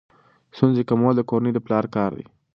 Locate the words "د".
1.17-1.21, 1.53-1.59